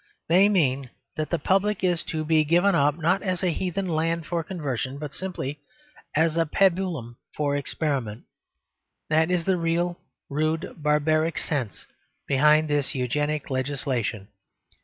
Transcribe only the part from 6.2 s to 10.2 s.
a pabulum for experiment. That is the real,